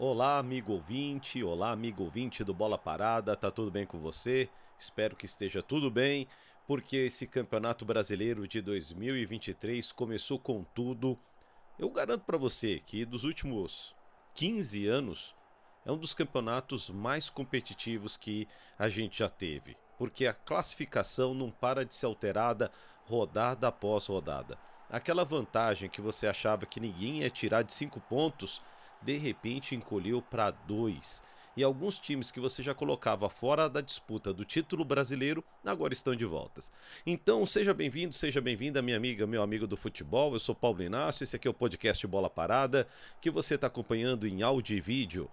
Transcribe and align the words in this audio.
Olá, 0.00 0.38
amigo 0.38 0.74
ouvinte, 0.74 1.42
olá, 1.42 1.72
amigo 1.72 2.04
ouvinte 2.04 2.44
do 2.44 2.54
Bola 2.54 2.78
Parada, 2.78 3.34
tá 3.34 3.50
tudo 3.50 3.68
bem 3.68 3.84
com 3.84 3.98
você? 3.98 4.48
Espero 4.78 5.16
que 5.16 5.26
esteja 5.26 5.60
tudo 5.60 5.90
bem, 5.90 6.28
porque 6.68 6.98
esse 6.98 7.26
Campeonato 7.26 7.84
Brasileiro 7.84 8.46
de 8.46 8.60
2023 8.60 9.90
começou 9.90 10.38
com 10.38 10.62
tudo. 10.62 11.18
Eu 11.76 11.90
garanto 11.90 12.22
para 12.22 12.38
você 12.38 12.80
que 12.86 13.04
dos 13.04 13.24
últimos 13.24 13.92
15 14.34 14.86
anos 14.86 15.34
é 15.84 15.90
um 15.90 15.98
dos 15.98 16.14
campeonatos 16.14 16.90
mais 16.90 17.28
competitivos 17.28 18.16
que 18.16 18.46
a 18.78 18.88
gente 18.88 19.18
já 19.18 19.28
teve, 19.28 19.76
porque 19.98 20.28
a 20.28 20.32
classificação 20.32 21.34
não 21.34 21.50
para 21.50 21.84
de 21.84 21.92
ser 21.92 22.06
alterada 22.06 22.70
rodada 23.04 23.66
após 23.66 24.06
rodada. 24.06 24.60
Aquela 24.88 25.24
vantagem 25.24 25.90
que 25.90 26.00
você 26.00 26.28
achava 26.28 26.66
que 26.66 26.78
ninguém 26.78 27.22
ia 27.22 27.30
tirar 27.30 27.62
de 27.62 27.72
5 27.72 27.98
pontos 28.02 28.62
de 29.02 29.16
repente 29.16 29.74
encolheu 29.74 30.20
para 30.22 30.50
dois. 30.50 31.22
E 31.56 31.64
alguns 31.64 31.98
times 31.98 32.30
que 32.30 32.38
você 32.38 32.62
já 32.62 32.72
colocava 32.72 33.28
fora 33.28 33.68
da 33.68 33.80
disputa 33.80 34.32
do 34.32 34.44
título 34.44 34.84
brasileiro 34.84 35.42
agora 35.64 35.92
estão 35.92 36.14
de 36.14 36.24
voltas. 36.24 36.70
Então, 37.04 37.44
seja 37.44 37.74
bem-vindo, 37.74 38.14
seja 38.14 38.40
bem-vinda, 38.40 38.80
minha 38.80 38.96
amiga, 38.96 39.26
meu 39.26 39.42
amigo 39.42 39.66
do 39.66 39.76
futebol. 39.76 40.32
Eu 40.32 40.38
sou 40.38 40.54
Paulo 40.54 40.82
Inácio, 40.82 41.24
esse 41.24 41.34
aqui 41.34 41.48
é 41.48 41.50
o 41.50 41.54
podcast 41.54 42.06
Bola 42.06 42.30
Parada, 42.30 42.86
que 43.20 43.28
você 43.28 43.56
está 43.56 43.66
acompanhando 43.66 44.24
em 44.24 44.40
áudio 44.40 44.76
e 44.76 44.80
vídeo 44.80 45.28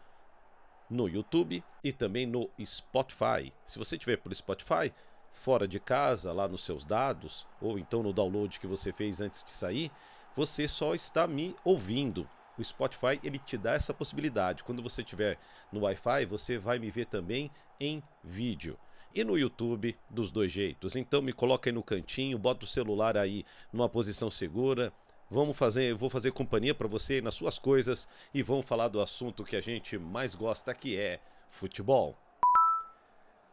no 0.90 1.08
YouTube 1.08 1.64
e 1.84 1.94
também 1.94 2.26
no 2.26 2.50
Spotify. 2.64 3.54
Se 3.64 3.78
você 3.78 3.95
tiver 3.95 4.18
por 4.18 4.34
Spotify, 4.34 4.92
fora 5.32 5.68
de 5.68 5.80
casa, 5.80 6.34
lá 6.34 6.48
nos 6.48 6.64
seus 6.64 6.86
dados, 6.86 7.45
ou 7.62 7.78
então 7.78 8.02
no 8.02 8.14
download 8.14 8.59
que 8.59 8.66
você 8.66 8.92
fez 8.92 9.22
antes 9.22 9.44
de 9.44 9.52
sair, 9.52 9.92
você 10.36 10.68
só 10.68 10.95
está 10.95 11.28
me 11.28 11.56
ouvindo 11.64 12.28
o 12.58 12.64
Spotify 12.64 13.20
ele 13.23 13.39
te 13.39 13.58
dá 13.58 13.73
essa 13.73 13.94
possibilidade. 13.94 14.64
Quando 14.64 14.81
você 14.81 15.02
estiver 15.02 15.38
no 15.72 15.81
Wi-Fi, 15.81 16.25
você 16.25 16.58
vai 16.58 16.80
me 16.80 16.89
ver 16.89 17.06
também 17.06 17.52
em 17.80 18.02
vídeo. 18.23 18.78
E 19.14 19.23
no 19.23 19.38
YouTube, 19.38 19.98
dos 20.09 20.30
dois 20.30 20.52
jeitos. 20.52 20.95
Então 20.95 21.22
me 21.22 21.31
coloca 21.31 21.70
aí 21.70 21.73
no 21.73 21.83
cantinho, 21.83 22.38
bota 22.38 22.66
o 22.66 22.67
celular 22.67 23.17
aí 23.17 23.45
numa 23.72 23.88
posição 23.88 24.30
segura. 24.30 24.92
Vamos 25.30 25.58
fazer, 25.58 25.95
vou 25.95 26.09
fazer 26.09 26.31
companhia 26.31 26.76
para 26.76 26.88
você 26.88 27.22
nas 27.22 27.33
suas 27.33 27.58
coisas 27.58 28.08
e 28.33 28.44
vamos 28.44 28.66
falar 28.66 28.89
do 28.89 29.02
assunto 29.02 29.44
que 29.44 29.56
a 29.56 29.61
gente 29.61 29.98
mais 29.98 30.36
gosta, 30.36 30.73
que 30.73 30.98
é 30.98 31.20
futebol. 31.50 32.16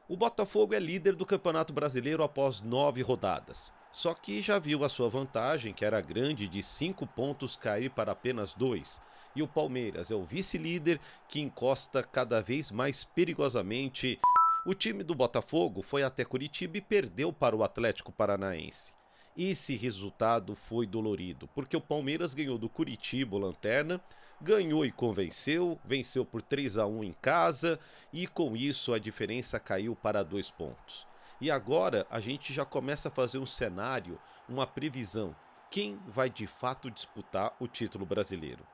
O 0.08 0.16
Botafogo 0.16 0.74
é 0.74 0.80
líder 0.80 1.14
do 1.14 1.24
Campeonato 1.24 1.72
Brasileiro 1.72 2.24
após 2.24 2.60
nove 2.60 3.02
rodadas. 3.02 3.72
Só 3.92 4.12
que 4.12 4.42
já 4.42 4.58
viu 4.58 4.84
a 4.84 4.88
sua 4.88 5.08
vantagem, 5.08 5.72
que 5.72 5.84
era 5.84 6.00
grande, 6.00 6.48
de 6.48 6.62
cinco 6.62 7.06
pontos 7.06 7.56
cair 7.56 7.88
para 7.90 8.12
apenas 8.12 8.52
dois. 8.52 9.00
E 9.34 9.42
o 9.42 9.48
Palmeiras 9.48 10.10
é 10.10 10.14
o 10.14 10.24
vice-líder 10.24 11.00
que 11.28 11.40
encosta 11.40 12.02
cada 12.02 12.42
vez 12.42 12.70
mais 12.70 13.04
perigosamente. 13.04 14.18
O 14.66 14.74
time 14.74 15.04
do 15.04 15.14
Botafogo 15.14 15.82
foi 15.82 16.02
até 16.02 16.24
Curitiba 16.24 16.78
e 16.78 16.80
perdeu 16.80 17.32
para 17.32 17.54
o 17.54 17.62
Atlético 17.62 18.10
Paranaense. 18.10 18.92
Esse 19.34 19.74
resultado 19.76 20.54
foi 20.54 20.86
dolorido, 20.86 21.48
porque 21.54 21.74
o 21.74 21.80
Palmeiras 21.80 22.34
ganhou 22.34 22.58
do 22.58 22.68
Curitiba, 22.68 23.38
Lanterna, 23.38 23.98
ganhou 24.38 24.84
e 24.84 24.92
convenceu, 24.92 25.80
venceu 25.82 26.22
por 26.22 26.42
3 26.42 26.76
a 26.76 26.86
1 26.86 27.04
em 27.04 27.12
casa 27.14 27.80
e 28.12 28.26
com 28.26 28.54
isso 28.54 28.92
a 28.92 28.98
diferença 28.98 29.58
caiu 29.58 29.96
para 29.96 30.22
dois 30.22 30.50
pontos. 30.50 31.06
E 31.40 31.50
agora 31.50 32.06
a 32.10 32.20
gente 32.20 32.52
já 32.52 32.66
começa 32.66 33.08
a 33.08 33.10
fazer 33.10 33.38
um 33.38 33.46
cenário, 33.46 34.20
uma 34.46 34.66
previsão. 34.66 35.34
Quem 35.70 35.98
vai 36.06 36.28
de 36.28 36.46
fato 36.46 36.90
disputar 36.90 37.56
o 37.58 37.66
título 37.66 38.04
brasileiro? 38.04 38.66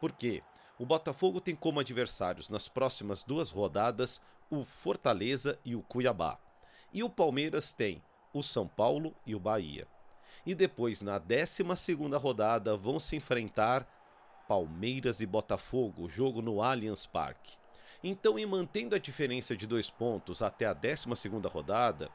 Porque 0.00 0.42
o 0.76 0.84
Botafogo 0.84 1.40
tem 1.40 1.54
como 1.54 1.78
adversários 1.78 2.48
nas 2.48 2.68
próximas 2.68 3.22
duas 3.22 3.48
rodadas 3.48 4.20
o 4.50 4.64
Fortaleza 4.64 5.56
e 5.64 5.76
o 5.76 5.82
Cuiabá. 5.82 6.36
E 6.92 7.04
o 7.04 7.08
Palmeiras 7.08 7.72
tem 7.72 8.02
o 8.34 8.42
São 8.42 8.66
Paulo 8.66 9.14
e 9.24 9.36
o 9.36 9.40
Bahia 9.40 9.86
e 10.44 10.54
depois 10.54 11.02
na 11.02 11.18
12 11.18 11.62
rodada 12.18 12.76
vão 12.76 12.98
se 12.98 13.16
enfrentar 13.16 13.86
Palmeiras 14.48 15.20
e 15.20 15.26
Botafogo, 15.26 16.08
jogo 16.08 16.42
no 16.42 16.62
Allianz 16.62 17.06
Parque. 17.06 17.56
Então, 18.02 18.38
em 18.38 18.46
mantendo 18.46 18.94
a 18.94 18.98
diferença 18.98 19.56
de 19.56 19.66
dois 19.66 19.90
pontos 19.90 20.42
até 20.42 20.66
a 20.66 20.72
12 20.72 21.08
rodada, 21.46 22.10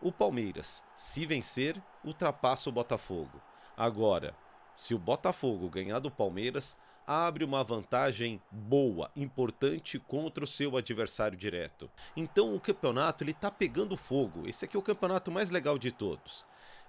o 0.00 0.12
Palmeiras, 0.12 0.84
se 0.96 1.24
vencer, 1.24 1.80
ultrapassa 2.04 2.68
o 2.68 2.72
Botafogo. 2.72 3.40
Agora, 3.76 4.34
se 4.74 4.94
o 4.94 4.98
Botafogo 4.98 5.68
ganhar 5.68 5.98
do 5.98 6.10
Palmeiras, 6.10 6.78
abre 7.06 7.42
uma 7.42 7.64
vantagem 7.64 8.40
boa, 8.50 9.10
importante 9.16 9.98
contra 9.98 10.44
o 10.44 10.46
seu 10.46 10.76
adversário 10.76 11.38
direto. 11.38 11.90
Então 12.14 12.54
o 12.54 12.60
campeonato 12.60 13.24
ele 13.24 13.32
tá 13.32 13.50
pegando 13.50 13.96
fogo. 13.96 14.46
Esse 14.46 14.66
aqui 14.66 14.76
é 14.76 14.78
o 14.78 14.82
campeonato 14.82 15.30
mais 15.30 15.48
legal 15.48 15.78
de 15.78 15.90
todos. 15.90 16.44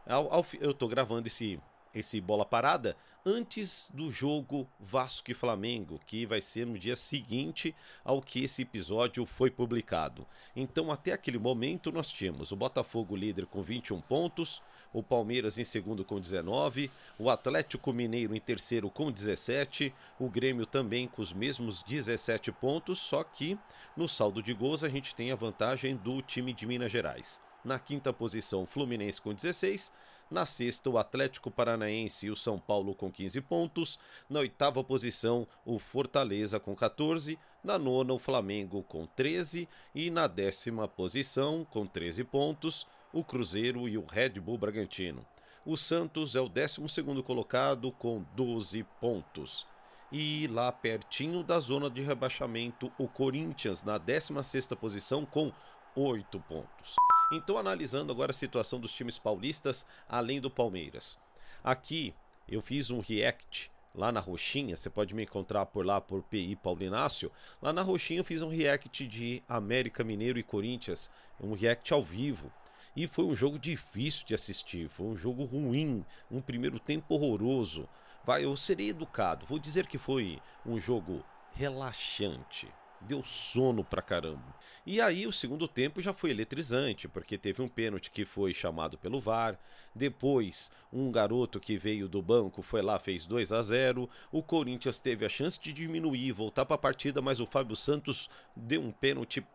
Ao, 0.10 0.34
ao, 0.34 0.46
eu 0.60 0.74
tô 0.74 0.88
gravando 0.88 1.28
esse, 1.28 1.60
esse 1.94 2.20
bola 2.20 2.44
parada 2.44 2.98
antes 3.24 3.92
do 3.94 4.10
jogo 4.10 4.68
Vasco 4.80 5.30
e 5.30 5.36
Flamengo, 5.36 6.02
que 6.04 6.26
vai 6.26 6.42
ser 6.42 6.66
no 6.66 6.80
dia 6.80 6.96
seguinte 6.96 7.76
ao 8.04 8.20
que 8.20 8.44
esse 8.44 8.64
episódio 8.64 9.24
foi 9.28 9.52
publicado. 9.52 10.26
Então, 10.56 10.92
até 10.92 11.14
aquele 11.14 11.38
momento, 11.38 11.92
nós 11.92 12.12
tínhamos 12.12 12.52
o 12.52 12.56
Botafogo 12.56 13.16
líder 13.16 13.46
com 13.46 13.62
21 13.62 14.02
pontos, 14.02 14.64
o 14.92 15.04
Palmeiras 15.04 15.60
em 15.60 15.64
segundo 15.64 16.04
com 16.04 16.20
19, 16.20 16.90
o 17.20 17.30
Atlético 17.30 17.94
Mineiro 17.94 18.36
em 18.36 18.40
terceiro 18.40 18.90
com 18.90 19.12
17, 19.12 19.94
o 20.20 20.28
Grêmio 20.28 20.66
também 20.66 21.08
com 21.08 21.22
os 21.22 21.32
mesmos 21.32 21.84
17 21.84 22.52
pontos, 22.54 22.98
só 22.98 23.24
que 23.24 23.60
no 23.96 24.10
saldo 24.10 24.42
de 24.42 24.56
gols 24.56 24.84
a 24.84 24.90
gente 24.90 25.14
tem 25.14 25.32
a 25.32 25.36
vantagem 25.36 25.96
do 25.96 26.20
time 26.24 26.52
de 26.52 26.66
Minas 26.66 26.92
Gerais. 26.92 27.40
Na 27.64 27.78
quinta 27.78 28.14
posição, 28.14 28.66
Fluminense 28.66 29.22
com 29.22 29.34
16. 29.34 29.92
Na 30.32 30.46
sexta, 30.46 30.90
o 30.90 30.98
Atlético 30.98 31.50
Paranaense 31.50 32.28
e 32.28 32.30
o 32.30 32.36
São 32.36 32.60
Paulo 32.60 32.94
com 32.94 33.12
15 33.12 33.42
pontos. 33.42 34.00
Na 34.30 34.40
oitava 34.40 34.84
posição, 34.84 35.48
o 35.66 35.80
Fortaleza 35.80 36.60
com 36.60 36.76
14. 36.76 37.38
Na 37.64 37.80
nona, 37.80 38.14
o 38.14 38.20
Flamengo 38.20 38.84
com 38.84 39.08
13. 39.08 39.68
E 39.94 40.12
na 40.12 40.28
décima 40.28 40.88
posição, 40.88 41.66
com 41.66 41.86
13 41.86 42.24
pontos, 42.24 42.86
o 43.12 43.24
Cruzeiro 43.24 43.90
e 43.90 43.98
o 43.98 44.06
Red 44.06 44.40
Bull 44.40 44.58
Bragantino. 44.58 45.26
O 45.66 45.76
Santos 45.76 46.36
é 46.36 46.42
o 46.42 46.48
12 46.48 47.24
colocado 47.24 47.92
com 47.92 48.24
12 48.36 48.84
pontos. 49.02 49.66
E 50.12 50.48
lá 50.48 50.72
pertinho 50.72 51.44
da 51.44 51.60
zona 51.60 51.90
de 51.90 52.02
rebaixamento, 52.02 52.92
o 52.98 53.08
Corinthians 53.08 53.84
na 53.84 53.98
16 53.98 54.68
posição 54.80 55.26
com 55.26 55.52
8 55.96 56.40
pontos. 56.42 56.96
Então, 57.32 57.60
analisando 57.60 58.12
agora 58.12 58.32
a 58.32 58.34
situação 58.34 58.80
dos 58.80 58.92
times 58.92 59.20
paulistas, 59.20 59.86
além 60.08 60.42
do 60.42 60.50
Palmeiras. 60.50 61.16
Aqui 61.64 62.16
eu 62.48 62.60
fiz 62.60 62.90
um 62.90 63.00
react 63.00 63.72
lá 63.94 64.12
na 64.12 64.20
Roxinha, 64.20 64.76
você 64.76 64.90
pode 64.90 65.14
me 65.14 65.24
encontrar 65.24 65.68
por 65.68 65.86
lá 65.86 66.02
por 66.02 66.24
PI 66.24 66.56
Paulinácio. 66.56 67.32
Lá 67.62 67.72
na 67.72 67.84
Roxinha 67.84 68.22
eu 68.22 68.24
fiz 68.24 68.42
um 68.42 68.50
react 68.50 69.08
de 69.08 69.44
América 69.48 70.04
Mineiro 70.04 70.40
e 70.40 70.44
Corinthians, 70.44 71.12
um 71.40 71.54
react 71.54 71.94
ao 71.94 72.04
vivo. 72.04 72.52
E 72.96 73.06
foi 73.06 73.26
um 73.26 73.36
jogo 73.36 73.60
difícil 73.60 74.26
de 74.26 74.34
assistir, 74.34 74.90
foi 74.90 75.06
um 75.06 75.16
jogo 75.16 75.46
ruim, 75.46 76.04
um 76.32 76.42
primeiro 76.42 76.80
tempo 76.80 77.14
horroroso. 77.14 77.88
Vai, 78.26 78.44
eu 78.44 78.58
serei 78.58 78.90
educado, 78.90 79.46
vou 79.46 79.60
dizer 79.60 79.86
que 79.86 80.00
foi 80.00 80.42
um 80.66 80.80
jogo 80.80 81.24
relaxante 81.54 82.68
deu 83.02 83.24
sono 83.24 83.84
pra 83.84 84.02
caramba. 84.02 84.56
E 84.86 85.00
aí 85.00 85.28
o 85.28 85.32
segundo 85.32 85.68
tempo 85.68 86.02
já 86.02 86.14
foi 86.14 86.32
eletrizante, 86.32 87.08
porque 87.08 87.38
teve 87.38 87.62
um 87.62 87.68
pênalti 87.68 88.12
que 88.12 88.26
foi 88.26 88.54
chamado 88.54 88.98
pelo 88.98 89.20
VAR, 89.20 89.60
depois 89.94 90.72
um 90.92 91.12
garoto 91.12 91.60
que 91.60 91.78
veio 91.78 92.08
do 92.08 92.22
banco 92.22 92.62
foi 92.62 92.82
lá, 92.82 92.98
fez 93.00 93.26
2 93.26 93.54
a 93.54 93.62
0. 93.62 94.10
O 94.32 94.42
Corinthians 94.42 95.00
teve 95.00 95.26
a 95.26 95.30
chance 95.30 95.60
de 95.60 95.72
diminuir, 95.72 96.32
voltar 96.32 96.66
para 96.66 96.76
a 96.76 96.80
partida, 96.80 97.22
mas 97.22 97.40
o 97.40 97.46
Fábio 97.46 97.76
Santos 97.76 98.30
deu 98.56 98.82
um 98.82 98.92
pênalti 98.92 99.46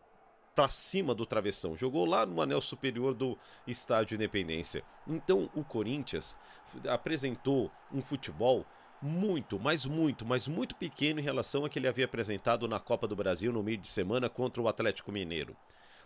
para 0.54 0.69
cima 0.69 1.14
do 1.14 1.26
travessão, 1.26 1.76
jogou 1.76 2.04
lá 2.04 2.24
no 2.24 2.40
anel 2.40 2.60
superior 2.60 3.12
do 3.12 3.36
Estádio 3.66 4.14
Independência. 4.14 4.84
Então 5.06 5.50
o 5.52 5.64
Corinthians 5.64 6.38
apresentou 6.88 7.72
um 7.92 8.00
futebol 8.00 8.64
muito, 9.04 9.60
mas 9.60 9.84
muito, 9.84 10.24
mas 10.24 10.48
muito 10.48 10.74
pequeno 10.74 11.20
em 11.20 11.22
relação 11.22 11.64
a 11.64 11.68
que 11.68 11.78
ele 11.78 11.86
havia 11.86 12.06
apresentado 12.06 12.66
na 12.66 12.80
Copa 12.80 13.06
do 13.06 13.14
Brasil 13.14 13.52
no 13.52 13.62
meio 13.62 13.76
de 13.76 13.88
semana 13.88 14.30
contra 14.30 14.62
o 14.62 14.66
Atlético 14.66 15.12
Mineiro. 15.12 15.54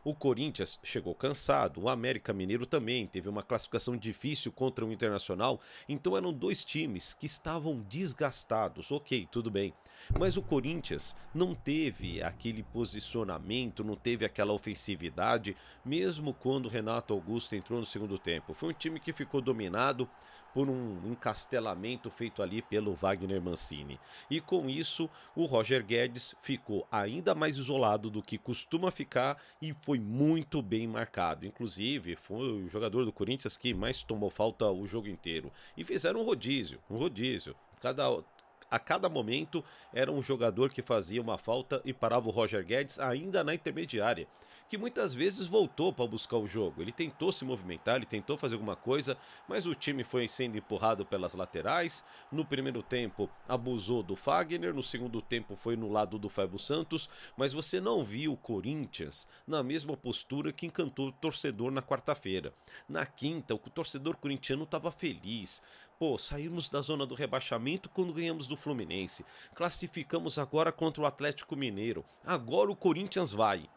O 0.05 0.15
Corinthians 0.15 0.79
chegou 0.83 1.15
cansado, 1.15 1.81
o 1.81 1.89
América 1.89 2.33
Mineiro 2.33 2.67
também 2.67 3.07
teve 3.07 3.29
uma 3.29 3.43
classificação 3.43 3.97
difícil 3.97 4.53
contra 4.53 4.85
o 4.85 4.93
Internacional, 4.93 5.61
então 5.89 6.17
eram 6.17 6.33
dois 6.33 6.65
times 6.65 7.15
que 7.15 7.27
estavam 7.27 7.81
desgastados. 7.89 8.91
Ok, 8.91 9.29
tudo 9.31 9.51
bem. 9.51 9.75
Mas 10.19 10.37
o 10.37 10.43
Corinthians 10.43 11.17
não 11.35 11.55
teve 11.55 12.23
aquele 12.23 12.63
posicionamento, 12.63 13.83
não 13.83 13.97
teve 13.97 14.25
aquela 14.25 14.53
ofensividade, 14.53 15.57
mesmo 15.85 16.33
quando 16.33 16.67
o 16.67 16.71
Renato 16.71 17.13
Augusto 17.13 17.57
entrou 17.57 17.81
no 17.81 17.87
segundo 17.87 18.19
tempo. 18.19 18.55
Foi 18.55 18.71
um 18.71 18.73
time 18.73 19.01
que 19.01 19.13
ficou 19.13 19.41
dominado, 19.41 20.09
por 20.53 20.69
um 20.69 21.01
encastelamento 21.05 22.11
feito 22.11 22.43
ali 22.43 22.63
pelo 22.63 22.95
Wagner 22.95 23.41
Mancini. 23.41 24.01
E 24.31 24.41
com 24.41 24.69
isso, 24.69 25.09
o 25.35 25.45
Roger 25.45 25.85
Guedes 25.85 26.35
ficou 26.41 26.87
ainda 26.91 27.35
mais 27.35 27.57
isolado 27.57 28.11
do 28.11 28.23
que 28.23 28.39
costuma 28.39 28.91
ficar 28.91 29.41
e 29.61 29.73
foi 29.89 29.99
muito 29.99 30.61
bem 30.61 30.87
marcado. 30.87 31.47
Inclusive, 31.47 32.15
foi 32.15 32.65
o 32.65 32.69
jogador 32.69 33.07
do 33.07 33.13
Corinthians 33.13 33.57
que 33.57 33.73
mais 33.73 34.03
tomou 34.03 34.29
falta 34.29 34.67
o 34.67 34.87
jogo 34.87 35.09
inteiro. 35.09 35.51
E 35.79 35.83
fizeram 35.83 36.21
um 36.21 36.25
rodízio, 36.25 36.79
um 36.91 36.99
rodízio. 36.99 37.57
Cada 37.81 38.23
a 38.71 38.79
cada 38.79 39.09
momento 39.09 39.65
era 39.95 40.13
um 40.13 40.21
jogador 40.21 40.69
que 40.69 40.83
fazia 40.83 41.23
uma 41.23 41.39
falta 41.39 41.81
e 41.87 41.95
parava 41.95 42.29
o 42.29 42.31
Roger 42.31 42.63
Guedes 42.63 43.01
ainda 43.01 43.43
na 43.43 43.55
intermediária, 43.55 44.29
que 44.69 44.77
muitas 44.77 45.15
vezes 45.15 45.47
voltou 45.47 45.93
para 45.93 46.07
buscar 46.07 46.37
o 46.37 46.47
jogo. 46.47 46.83
Ele 46.83 46.93
tentou 46.93 47.33
se 47.33 47.45
movimentar, 47.45 47.97
ele 47.97 48.07
tentou 48.07 48.37
fazer 48.37 48.55
alguma 48.55 48.77
coisa, 48.77 49.17
mas 49.49 49.67
o 49.67 49.75
time 49.75 50.05
foi 50.05 50.29
sendo 50.29 50.59
empurrado 50.59 51.07
pelas 51.07 51.35
laterais. 51.35 52.05
No 52.31 52.45
primeiro 52.45 52.83
tempo 52.83 53.31
abusou 53.49 54.03
do 54.03 54.15
Fagner, 54.15 54.75
no 54.75 54.83
segundo 54.83 55.23
tempo 55.23 55.57
foi 55.57 55.77
no 55.77 55.91
lado 55.91 56.19
do 56.19 56.29
Fábio 56.29 56.59
Santos, 56.59 57.09
mas 57.37 57.53
você 57.53 57.81
não 57.81 58.05
viu 58.05 58.33
o 58.33 58.37
Corinthians 58.37 59.29
na 59.47 59.63
mesma 59.63 59.97
postura 59.97 60.53
que 60.53 60.67
encantou 60.67 61.09
o 61.09 61.13
torcedor 61.13 61.71
na 61.71 61.83
quarta-feira. 61.83 62.53
Na 62.89 63.07
quinta, 63.07 63.55
o 63.55 63.59
torcedor 63.59 64.17
corintiano 64.17 64.65
estava 64.65 64.91
feliz. 64.91 65.63
Pô, 65.99 66.17
saímos 66.17 66.71
da 66.71 66.81
zona 66.81 67.05
do 67.05 67.17
rebaixamento 67.17 67.89
quando 67.89 68.13
ganhamos 68.13 68.47
do 68.47 68.57
Fluminense. 68.57 69.25
Classificamos 69.55 70.39
agora 70.39 70.71
contra 70.71 71.03
o 71.03 71.07
Atlético 71.07 71.57
Mineiro. 71.57 72.05
Agora 72.25 72.71
o 72.71 72.77
Corinthians 72.77 73.33
vai. 73.33 73.69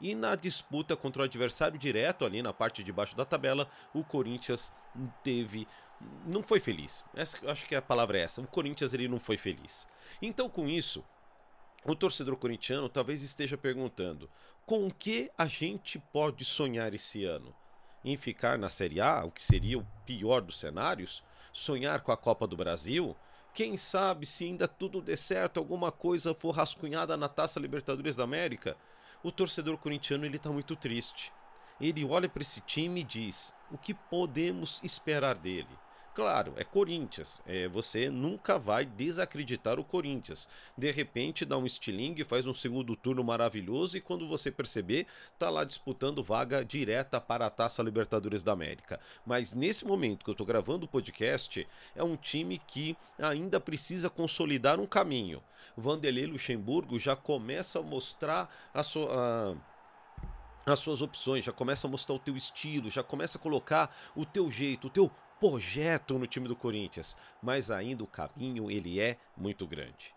E 0.00 0.14
na 0.14 0.34
disputa 0.34 0.96
contra 0.96 1.22
o 1.22 1.24
adversário 1.24 1.78
direto 1.78 2.24
ali 2.24 2.42
na 2.42 2.52
parte 2.52 2.84
de 2.84 2.92
baixo 2.92 3.16
da 3.16 3.24
tabela, 3.24 3.68
o 3.94 4.04
Corinthians 4.04 4.72
teve 5.22 5.66
não 6.30 6.42
foi 6.42 6.60
feliz. 6.60 7.04
Essa, 7.14 7.38
acho 7.50 7.66
que 7.66 7.74
a 7.74 7.80
palavra 7.80 8.18
é 8.18 8.22
essa. 8.22 8.42
O 8.42 8.46
Corinthians 8.46 8.92
ele 8.92 9.08
não 9.08 9.18
foi 9.18 9.38
feliz. 9.38 9.88
Então 10.20 10.48
com 10.48 10.68
isso, 10.68 11.02
o 11.84 11.94
torcedor 11.94 12.36
corintiano 12.36 12.88
talvez 12.88 13.22
esteja 13.22 13.56
perguntando: 13.56 14.28
com 14.66 14.86
o 14.86 14.92
que 14.92 15.30
a 15.38 15.46
gente 15.46 15.98
pode 15.98 16.44
sonhar 16.44 16.92
esse 16.92 17.24
ano? 17.24 17.54
Em 18.04 18.16
ficar 18.16 18.58
na 18.58 18.68
Série 18.68 19.00
A, 19.00 19.24
o 19.24 19.30
que 19.30 19.42
seria 19.42 19.78
o 19.78 19.86
pior 20.04 20.40
dos 20.40 20.60
cenários? 20.60 21.24
sonhar 21.56 22.00
com 22.00 22.12
a 22.12 22.16
Copa 22.16 22.46
do 22.46 22.56
Brasil? 22.56 23.16
Quem 23.54 23.78
sabe 23.78 24.26
se 24.26 24.44
ainda 24.44 24.68
tudo 24.68 25.00
der 25.00 25.16
certo, 25.16 25.58
alguma 25.58 25.90
coisa 25.90 26.34
for 26.34 26.50
rascunhada 26.50 27.16
na 27.16 27.28
Taça 27.28 27.58
Libertadores 27.58 28.14
da 28.14 28.24
América? 28.24 28.76
O 29.26 29.32
torcedor 29.32 29.76
corintiano 29.76 30.24
ele 30.24 30.36
está 30.36 30.52
muito 30.52 30.76
triste. 30.76 31.32
Ele 31.80 32.04
olha 32.04 32.28
para 32.28 32.42
esse 32.42 32.60
time 32.60 33.00
e 33.00 33.02
diz: 33.02 33.52
o 33.72 33.76
que 33.76 33.92
podemos 33.92 34.80
esperar 34.84 35.34
dele? 35.34 35.66
Claro, 36.16 36.54
é 36.56 36.64
Corinthians. 36.64 37.42
É, 37.44 37.68
você 37.68 38.08
nunca 38.08 38.58
vai 38.58 38.86
desacreditar 38.86 39.78
o 39.78 39.84
Corinthians. 39.84 40.48
De 40.74 40.90
repente 40.90 41.44
dá 41.44 41.58
um 41.58 41.66
estilingue, 41.66 42.24
faz 42.24 42.46
um 42.46 42.54
segundo 42.54 42.96
turno 42.96 43.22
maravilhoso 43.22 43.98
e 43.98 44.00
quando 44.00 44.26
você 44.26 44.50
perceber, 44.50 45.06
tá 45.38 45.50
lá 45.50 45.62
disputando 45.62 46.24
vaga 46.24 46.64
direta 46.64 47.20
para 47.20 47.44
a 47.44 47.50
Taça 47.50 47.82
Libertadores 47.82 48.42
da 48.42 48.52
América. 48.52 48.98
Mas 49.26 49.52
nesse 49.52 49.84
momento 49.84 50.24
que 50.24 50.30
eu 50.30 50.34
tô 50.34 50.46
gravando 50.46 50.86
o 50.86 50.88
podcast, 50.88 51.68
é 51.94 52.02
um 52.02 52.16
time 52.16 52.62
que 52.66 52.96
ainda 53.18 53.60
precisa 53.60 54.08
consolidar 54.08 54.80
um 54.80 54.86
caminho. 54.86 55.42
Vanderlei 55.76 56.24
Luxemburgo 56.26 56.98
já 56.98 57.14
começa 57.14 57.80
a 57.80 57.82
mostrar 57.82 58.50
a 58.72 58.82
sua. 58.82 59.52
A 59.52 59.76
as 60.72 60.80
suas 60.80 61.00
opções, 61.00 61.44
já 61.44 61.52
começa 61.52 61.86
a 61.86 61.90
mostrar 61.90 62.16
o 62.16 62.18
teu 62.18 62.36
estilo, 62.36 62.90
já 62.90 63.00
começa 63.00 63.38
a 63.38 63.40
colocar 63.40 63.96
o 64.16 64.26
teu 64.26 64.50
jeito, 64.50 64.88
o 64.88 64.90
teu 64.90 65.08
projeto 65.38 66.18
no 66.18 66.26
time 66.26 66.48
do 66.48 66.56
Corinthians, 66.56 67.16
mas 67.42 67.70
ainda 67.70 68.02
o 68.02 68.06
caminho 68.06 68.70
ele 68.70 69.00
é 69.00 69.16
muito 69.36 69.66
grande. 69.66 70.14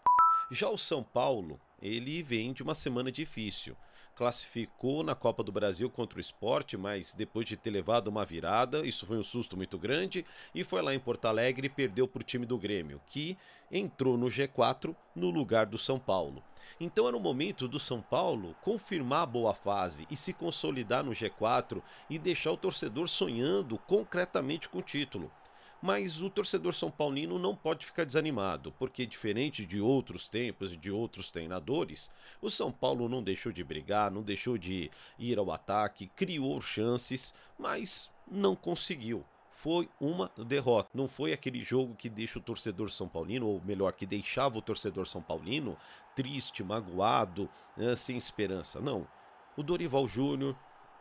Já 0.52 0.70
o 0.70 0.78
São 0.78 1.04
Paulo, 1.04 1.60
ele 1.82 2.24
vem 2.24 2.54
de 2.54 2.64
uma 2.64 2.74
semana 2.74 3.12
difícil 3.12 3.76
classificou 4.16 5.04
na 5.04 5.16
Copa 5.16 5.44
do 5.44 5.52
Brasil 5.52 5.90
contra 5.90 6.18
o 6.18 6.22
esporte, 6.22 6.76
mas 6.76 7.14
depois 7.14 7.46
de 7.46 7.56
ter 7.56 7.70
levado 7.70 8.08
uma 8.08 8.26
virada, 8.26 8.86
isso 8.86 9.06
foi 9.06 9.18
um 9.18 9.24
susto 9.24 9.56
muito 9.56 9.78
grande, 9.78 10.26
e 10.54 10.64
foi 10.64 10.82
lá 10.82 10.94
em 10.94 11.00
Porto 11.00 11.26
Alegre 11.26 11.68
e 11.68 11.70
perdeu 11.70 12.08
para 12.08 12.22
o 12.22 12.24
time 12.24 12.46
do 12.46 12.58
Grêmio, 12.58 13.02
que 13.08 13.38
entrou 13.72 14.18
no 14.18 14.28
G4 14.28 14.96
no 15.16 15.30
lugar 15.30 15.66
do 15.66 15.78
São 15.78 16.00
Paulo. 16.00 16.44
Então 16.80 17.08
era 17.08 17.18
o 17.18 17.20
momento 17.20 17.68
do 17.68 17.80
São 17.80 18.02
Paulo 18.02 18.56
confirmar 18.62 19.24
a 19.24 19.26
boa 19.26 19.54
fase 19.54 20.06
e 20.10 20.18
se 20.18 20.34
consolidar 20.34 21.04
no 21.04 21.12
G4 21.12 21.82
e 22.10 22.20
deixar 22.20 22.52
o 22.52 22.58
torcedor 22.58 23.08
sonhando 23.08 23.78
concretamente 23.78 24.70
com 24.70 24.80
o 24.80 24.84
título. 24.84 25.32
Mas 25.82 26.22
o 26.22 26.30
torcedor 26.30 26.74
são 26.74 26.92
paulino 26.92 27.40
não 27.40 27.56
pode 27.56 27.86
ficar 27.86 28.04
desanimado, 28.04 28.74
porque 28.78 29.06
diferente 29.06 29.66
de 29.66 29.80
outros 29.80 30.28
tempos 30.28 30.74
e 30.74 30.78
de 30.78 30.92
outros 30.92 31.32
treinadores, 31.32 32.12
o 32.42 32.50
São 32.50 32.72
Paulo 32.72 33.08
não 33.08 33.24
deixou 33.24 33.52
de 33.52 33.64
brigar, 33.64 34.12
não 34.12 34.22
deixou 34.22 34.58
de 34.58 34.92
ir 35.18 35.40
ao 35.40 35.52
ataque, 35.52 36.12
criou 36.16 36.60
chances, 36.60 37.34
mas 37.58 38.12
não 38.30 38.56
conseguiu 38.56 39.26
foi 39.60 39.90
uma 40.00 40.32
derrota. 40.38 40.90
Não 40.94 41.06
foi 41.06 41.34
aquele 41.34 41.62
jogo 41.62 41.94
que 41.94 42.08
deixa 42.08 42.40
o 42.40 42.42
torcedor 42.42 42.90
São 42.90 43.10
Paulino, 43.10 43.46
ou 43.46 43.62
melhor, 43.62 43.92
que 43.92 44.06
deixava 44.06 44.58
o 44.58 44.62
torcedor 44.62 45.06
São 45.06 45.22
Paulino 45.22 45.78
triste, 46.16 46.64
magoado, 46.64 47.50
né, 47.76 47.94
sem 47.94 48.16
esperança. 48.16 48.80
Não. 48.80 49.06
O 49.58 49.64
Dorival 49.64 50.08
Júnior 50.08 50.56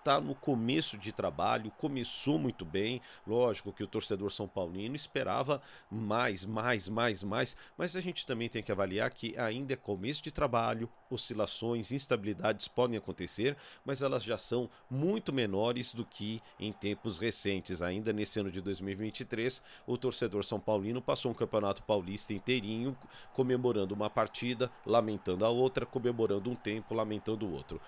está 0.09 0.23
no 0.23 0.35
começo 0.35 0.97
de 0.97 1.13
trabalho, 1.13 1.71
começou 1.73 2.39
muito 2.39 2.65
bem. 2.65 2.99
Lógico 3.27 3.75
que 3.75 3.85
o 3.85 3.87
torcedor 3.87 4.33
São 4.33 4.49
Paulino 4.49 4.97
esperava 4.97 5.61
mais, 5.91 6.47
mais, 6.47 6.89
mais, 6.89 7.23
mais, 7.23 7.55
mas 7.77 7.95
a 7.95 8.01
gente 8.01 8.25
também 8.25 8.49
tem 8.49 8.63
que 8.63 8.73
avaliar 8.73 9.11
que 9.11 9.39
ainda 9.39 9.75
é 9.75 9.77
começo 9.77 10.23
de 10.23 10.33
trabalho, 10.33 10.89
oscilações, 11.11 11.93
instabilidades 11.93 12.69
podem 12.69 12.97
acontecer, 12.97 13.55
mas 13.85 14.01
elas 14.01 14.25
já 14.25 14.39
são 14.39 14.71
muito 14.91 15.31
menores 15.31 15.93
do 15.93 16.07
que 16.07 16.41
em 16.59 16.73
tempos 16.73 17.19
recentes. 17.19 17.83
Ainda 17.83 18.11
nesse 18.11 18.41
ano 18.41 18.51
de 18.51 18.63
2023, 18.63 19.63
o 19.87 19.99
torcedor 19.99 20.43
São 20.43 20.59
Paulino 20.59 21.03
passou 21.03 21.31
um 21.31 21.35
campeonato 21.35 21.83
paulista 21.83 22.33
inteirinho 22.33 22.97
comemorando 23.35 23.95
uma 23.95 24.09
partida, 24.09 24.71
lamentando 24.87 25.45
a 25.45 25.51
outra, 25.51 25.85
comemorando 25.85 26.51
um 26.51 26.57
tempo, 26.57 26.95
lamentando 26.95 27.47
o 27.47 27.53
outro. 27.53 27.79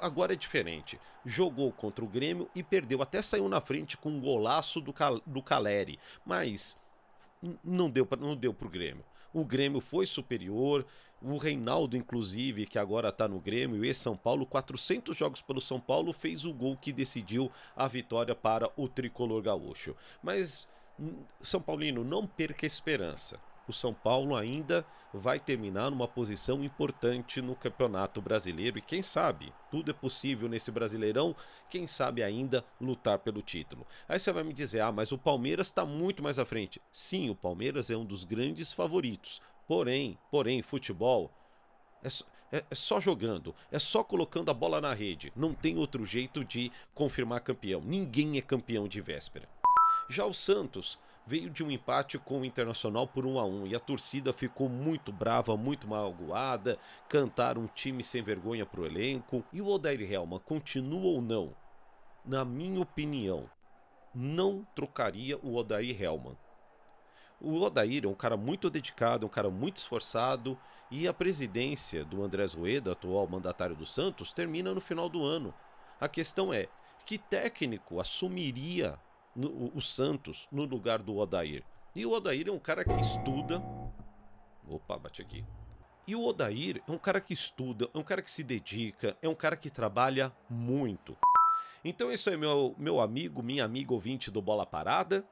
Agora 0.00 0.32
é 0.32 0.36
diferente. 0.36 0.98
Jogo 1.24 1.55
jogou 1.56 1.72
contra 1.72 2.04
o 2.04 2.08
Grêmio 2.08 2.48
e 2.54 2.62
perdeu. 2.62 3.00
Até 3.00 3.22
saiu 3.22 3.48
na 3.48 3.60
frente 3.60 3.96
com 3.96 4.10
um 4.10 4.20
golaço 4.20 4.80
do, 4.80 4.92
Cal 4.92 5.20
do 5.26 5.42
Caleri, 5.42 5.98
mas 6.24 6.78
não 7.64 7.88
deu 7.88 8.04
para 8.04 8.20
não 8.20 8.36
deu 8.36 8.52
pro 8.52 8.68
Grêmio. 8.68 9.04
O 9.32 9.44
Grêmio 9.44 9.80
foi 9.80 10.06
superior, 10.06 10.84
o 11.20 11.36
Reinaldo 11.36 11.96
inclusive, 11.96 12.66
que 12.66 12.78
agora 12.78 13.08
está 13.08 13.26
no 13.26 13.40
Grêmio 13.40 13.84
e 13.84 13.94
São 13.94 14.16
Paulo, 14.16 14.46
400 14.46 15.16
jogos 15.16 15.42
pelo 15.42 15.60
São 15.60 15.80
Paulo, 15.80 16.12
fez 16.12 16.44
o 16.44 16.52
gol 16.52 16.76
que 16.76 16.92
decidiu 16.92 17.50
a 17.74 17.88
vitória 17.88 18.34
para 18.34 18.70
o 18.76 18.88
tricolor 18.88 19.42
gaúcho. 19.42 19.96
Mas 20.22 20.68
São 21.42 21.60
Paulino, 21.60 22.04
não 22.04 22.26
perca 22.26 22.64
a 22.64 22.68
esperança 22.68 23.40
o 23.68 23.72
São 23.72 23.92
Paulo 23.92 24.36
ainda 24.36 24.86
vai 25.12 25.40
terminar 25.40 25.90
numa 25.90 26.06
posição 26.06 26.62
importante 26.62 27.40
no 27.40 27.54
Campeonato 27.54 28.20
Brasileiro 28.20 28.78
e 28.78 28.82
quem 28.82 29.02
sabe, 29.02 29.52
tudo 29.70 29.90
é 29.90 29.94
possível 29.94 30.48
nesse 30.48 30.70
Brasileirão, 30.70 31.34
quem 31.70 31.86
sabe 31.86 32.22
ainda 32.22 32.64
lutar 32.80 33.18
pelo 33.18 33.42
título. 33.42 33.86
Aí 34.08 34.18
você 34.18 34.32
vai 34.32 34.42
me 34.42 34.52
dizer: 34.52 34.80
"Ah, 34.80 34.92
mas 34.92 35.12
o 35.12 35.18
Palmeiras 35.18 35.68
está 35.68 35.84
muito 35.84 36.22
mais 36.22 36.38
à 36.38 36.44
frente". 36.44 36.80
Sim, 36.92 37.30
o 37.30 37.34
Palmeiras 37.34 37.90
é 37.90 37.96
um 37.96 38.04
dos 38.04 38.24
grandes 38.24 38.72
favoritos. 38.72 39.40
Porém, 39.66 40.18
porém, 40.30 40.62
futebol 40.62 41.30
é, 42.02 42.08
é, 42.52 42.64
é, 42.70 42.74
só 42.74 43.00
jogando, 43.00 43.54
é 43.70 43.78
só 43.78 44.04
colocando 44.04 44.50
a 44.50 44.54
bola 44.54 44.80
na 44.80 44.94
rede. 44.94 45.32
Não 45.34 45.52
tem 45.52 45.76
outro 45.76 46.06
jeito 46.06 46.44
de 46.44 46.70
confirmar 46.94 47.40
campeão. 47.40 47.80
Ninguém 47.84 48.38
é 48.38 48.40
campeão 48.40 48.86
de 48.86 49.00
véspera. 49.00 49.48
Já 50.08 50.24
o 50.24 50.32
Santos 50.32 50.98
veio 51.26 51.50
de 51.50 51.64
um 51.64 51.70
empate 51.70 52.18
com 52.18 52.40
o 52.40 52.44
Internacional 52.44 53.08
por 53.08 53.26
1 53.26 53.38
a 53.38 53.44
1 53.44 53.66
e 53.66 53.74
a 53.74 53.80
torcida 53.80 54.32
ficou 54.32 54.68
muito 54.68 55.12
brava, 55.12 55.56
muito 55.56 55.88
magoada, 55.88 56.78
cantaram 57.08 57.62
um 57.62 57.66
time 57.66 58.04
sem 58.04 58.22
vergonha 58.22 58.64
para 58.64 58.80
o 58.80 58.86
elenco. 58.86 59.44
E 59.52 59.60
o 59.60 59.66
Odair 59.66 60.00
Helma 60.00 60.38
continua 60.38 61.06
ou 61.06 61.20
não? 61.20 61.52
Na 62.24 62.44
minha 62.44 62.80
opinião, 62.80 63.50
não 64.14 64.66
trocaria 64.74 65.36
o 65.38 65.56
Odair 65.56 66.00
Helman. 66.00 66.36
O 67.40 67.60
Odair 67.60 68.04
é 68.04 68.08
um 68.08 68.14
cara 68.14 68.36
muito 68.36 68.70
dedicado, 68.70 69.26
um 69.26 69.28
cara 69.28 69.50
muito 69.50 69.76
esforçado 69.76 70.58
e 70.90 71.06
a 71.06 71.12
presidência 71.12 72.04
do 72.04 72.22
Andrés 72.22 72.54
Rueda, 72.54 72.92
atual 72.92 73.26
mandatário 73.26 73.76
do 73.76 73.84
Santos, 73.84 74.32
termina 74.32 74.72
no 74.72 74.80
final 74.80 75.08
do 75.08 75.22
ano. 75.22 75.52
A 76.00 76.08
questão 76.08 76.52
é, 76.52 76.68
que 77.04 77.18
técnico 77.18 78.00
assumiria 78.00 78.98
no, 79.36 79.70
o 79.74 79.80
Santos 79.80 80.48
no 80.50 80.64
lugar 80.64 81.00
do 81.00 81.16
Odair. 81.16 81.62
E 81.94 82.04
o 82.04 82.12
Odair 82.12 82.48
é 82.48 82.52
um 82.52 82.58
cara 82.58 82.84
que 82.84 83.00
estuda. 83.00 83.62
Opa, 84.68 84.98
bate 84.98 85.22
aqui. 85.22 85.44
E 86.06 86.14
o 86.14 86.24
Odair 86.24 86.82
é 86.86 86.92
um 86.92 86.98
cara 86.98 87.20
que 87.20 87.34
estuda, 87.34 87.88
é 87.92 87.98
um 87.98 88.02
cara 88.02 88.22
que 88.22 88.30
se 88.30 88.44
dedica, 88.44 89.16
é 89.20 89.28
um 89.28 89.34
cara 89.34 89.56
que 89.56 89.68
trabalha 89.68 90.32
muito. 90.48 91.16
Então, 91.84 92.10
esse 92.10 92.32
é 92.32 92.36
meu, 92.36 92.74
meu 92.78 93.00
amigo, 93.00 93.42
minha 93.42 93.64
amiga 93.64 93.92
ouvinte 93.92 94.30
do 94.30 94.40
Bola 94.40 94.64
Parada. 94.64 95.24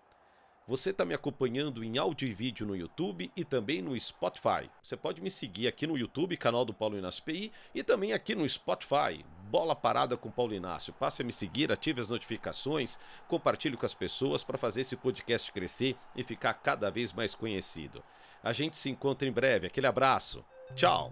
Você 0.67 0.91
está 0.91 1.05
me 1.05 1.13
acompanhando 1.13 1.85
em 1.85 1.99
áudio 1.99 2.27
e 2.27 2.33
vídeo 2.33 2.67
no 2.67 2.75
YouTube 2.75 3.31
e 3.37 3.45
também 3.45 3.83
no 3.83 3.99
Spotify. 4.01 4.71
Você 4.83 4.97
pode 4.97 5.21
me 5.21 5.31
seguir 5.31 5.69
aqui 5.69 5.87
no 5.87 5.99
YouTube, 5.99 6.37
canal 6.37 6.65
do 6.65 6.73
Paulo 6.73 6.97
Inácio 6.97 7.23
PI, 7.23 7.53
e 7.75 7.83
também 7.83 8.13
aqui 8.13 8.35
no 8.35 8.49
Spotify, 8.49 9.25
Bola 9.55 9.77
Parada 9.77 10.17
com 10.17 10.33
Paulo 10.33 10.53
Inácio. 10.53 10.93
Passe 10.93 11.23
a 11.23 11.25
me 11.25 11.33
seguir, 11.33 11.71
ative 11.71 12.01
as 12.01 12.09
notificações, 12.09 12.99
compartilhe 13.29 13.77
com 13.77 13.87
as 13.87 13.95
pessoas 13.95 14.43
para 14.43 14.59
fazer 14.59 14.81
esse 14.81 14.97
podcast 14.97 15.53
crescer 15.53 15.95
e 16.17 16.25
ficar 16.25 16.55
cada 16.55 16.91
vez 16.91 17.13
mais 17.13 17.37
conhecido. 17.37 18.03
A 18.43 18.53
gente 18.53 18.77
se 18.77 18.91
encontra 18.91 19.29
em 19.29 19.31
breve. 19.31 19.69
Aquele 19.69 19.87
abraço. 19.87 20.45
Tchau! 20.75 21.09